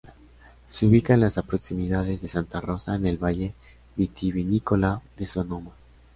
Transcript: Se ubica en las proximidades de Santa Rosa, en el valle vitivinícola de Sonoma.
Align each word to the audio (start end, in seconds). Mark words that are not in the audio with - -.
Se 0.67 0.87
ubica 0.87 1.13
en 1.13 1.19
las 1.19 1.35
proximidades 1.43 2.23
de 2.23 2.27
Santa 2.27 2.59
Rosa, 2.59 2.95
en 2.95 3.05
el 3.05 3.23
valle 3.23 3.53
vitivinícola 3.95 4.99
de 5.15 5.27
Sonoma. 5.27 5.73